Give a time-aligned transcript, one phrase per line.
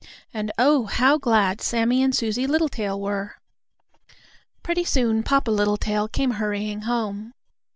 [0.33, 3.35] And, oh, how glad Sammie and Susie Littletail were!
[4.63, 7.35] Pretty soon Papa Littletail came hurrying home.